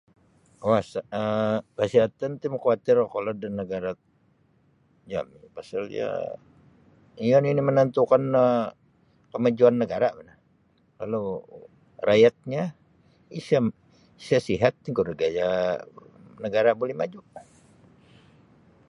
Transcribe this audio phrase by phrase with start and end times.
[1.77, 3.91] Kasiatan ti makawatir kokolod da nagara
[5.11, 6.09] jami pasal iyo
[7.25, 8.43] iyo nini menentukan no
[9.31, 10.35] kamajuan negara bo no
[10.99, 11.25] kalau
[12.07, 12.63] rakyatnyo
[13.39, 15.51] isa sihat tingkuro gayanyo
[16.43, 17.19] nagara buli maju.